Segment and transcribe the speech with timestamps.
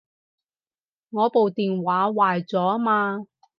[1.11, 3.27] 我部電話壞咗吖嘛